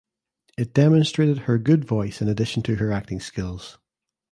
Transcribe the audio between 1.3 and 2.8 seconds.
her good voice in addition to